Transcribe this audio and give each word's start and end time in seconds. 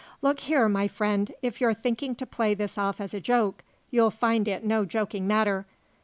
"Look 0.23 0.39
here, 0.39 0.67
my 0.67 0.87
friend, 0.87 1.31
if 1.43 1.61
you're 1.61 1.75
thinking 1.75 2.15
to 2.15 2.25
play 2.25 2.55
this 2.55 2.75
off 2.75 2.99
as 2.99 3.13
a 3.13 3.19
joke 3.21 3.63
you'll 3.91 4.09
find 4.09 4.47
it 4.47 4.63
no 4.63 4.83
joking 4.83 5.27
matter. 5.27 5.67